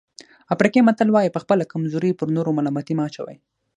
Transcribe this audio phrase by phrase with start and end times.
[0.53, 3.35] افریقایي متل وایي په خپله کمزوري پر نورو ملامتي مه اچوئ.